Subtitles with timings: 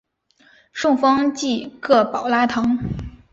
[0.73, 2.79] 圣方济各保拉堂。